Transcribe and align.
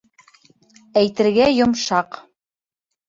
Әйтергә 1.03 1.49
йомшаҡ. 1.59 2.21